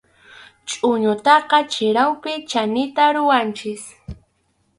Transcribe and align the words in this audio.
Chʼuñutaqa 0.69 1.57
chirawpi 1.71 2.31
chaninta 2.49 3.03
ruranchik. 3.13 3.81